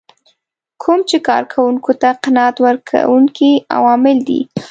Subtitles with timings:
[0.81, 4.41] کوم چې کار کوونکو ته قناعت ورکوونکي عوامل دي.